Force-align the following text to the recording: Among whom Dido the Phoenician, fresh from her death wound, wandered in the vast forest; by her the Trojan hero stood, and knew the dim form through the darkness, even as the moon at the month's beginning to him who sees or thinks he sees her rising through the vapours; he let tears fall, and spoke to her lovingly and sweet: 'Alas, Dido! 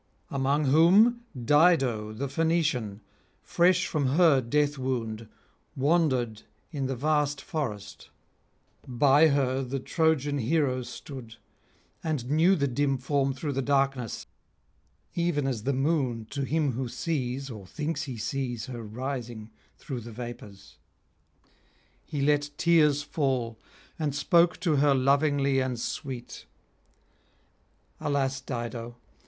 Among 0.31 0.65
whom 0.65 1.25
Dido 1.39 2.11
the 2.11 2.27
Phoenician, 2.27 3.01
fresh 3.43 3.85
from 3.85 4.07
her 4.17 4.41
death 4.41 4.79
wound, 4.79 5.27
wandered 5.75 6.41
in 6.71 6.87
the 6.87 6.95
vast 6.95 7.39
forest; 7.39 8.09
by 8.87 9.27
her 9.27 9.61
the 9.61 9.79
Trojan 9.79 10.39
hero 10.39 10.81
stood, 10.81 11.35
and 12.03 12.27
knew 12.31 12.55
the 12.55 12.67
dim 12.67 12.97
form 12.97 13.31
through 13.31 13.51
the 13.53 13.61
darkness, 13.61 14.25
even 15.13 15.45
as 15.45 15.65
the 15.65 15.71
moon 15.71 15.91
at 15.91 16.01
the 16.01 16.15
month's 16.15 16.29
beginning 16.35 16.47
to 16.47 16.49
him 16.49 16.71
who 16.71 16.87
sees 16.89 17.51
or 17.51 17.67
thinks 17.67 18.03
he 18.05 18.17
sees 18.17 18.65
her 18.65 18.81
rising 18.81 19.51
through 19.77 19.99
the 19.99 20.11
vapours; 20.11 20.79
he 22.03 22.21
let 22.23 22.49
tears 22.57 23.03
fall, 23.03 23.59
and 23.99 24.15
spoke 24.15 24.59
to 24.61 24.77
her 24.77 24.95
lovingly 24.95 25.59
and 25.59 25.79
sweet: 25.79 26.47
'Alas, 27.99 28.41
Dido! 28.41 28.95